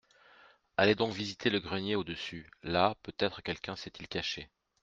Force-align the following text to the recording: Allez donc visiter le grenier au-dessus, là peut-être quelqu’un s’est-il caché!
Allez 0.77 0.95
donc 0.95 1.13
visiter 1.13 1.51
le 1.51 1.59
grenier 1.59 1.95
au-dessus, 1.95 2.49
là 2.63 2.95
peut-être 3.03 3.43
quelqu’un 3.43 3.75
s’est-il 3.75 4.07
caché! 4.07 4.49